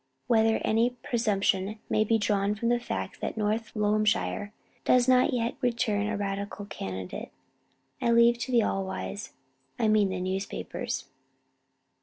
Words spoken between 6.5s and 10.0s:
candidate, I leave to the all wise I